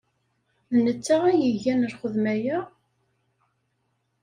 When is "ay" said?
1.29-1.41